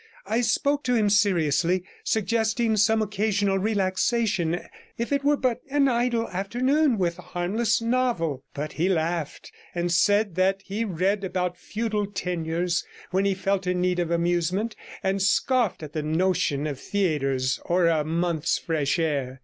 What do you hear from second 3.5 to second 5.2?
relaxation, if